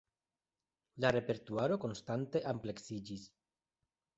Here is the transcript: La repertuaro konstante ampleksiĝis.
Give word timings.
La 1.05 1.11
repertuaro 1.17 1.77
konstante 1.85 2.41
ampleksiĝis. 2.55 3.29